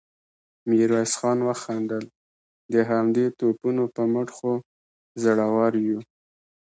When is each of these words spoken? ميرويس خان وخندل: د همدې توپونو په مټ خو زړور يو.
ميرويس 0.69 1.11
خان 1.19 1.37
وخندل: 1.47 2.03
د 2.73 2.75
همدې 2.89 3.25
توپونو 3.37 3.83
په 3.95 4.01
مټ 4.13 4.27
خو 4.37 4.51
زړور 5.23 5.73
يو. 5.87 5.99